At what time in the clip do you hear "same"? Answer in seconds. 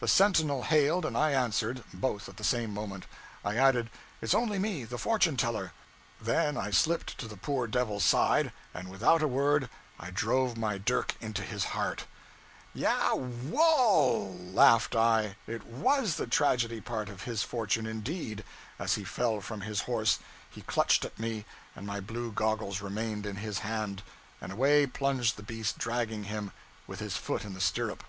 2.44-2.74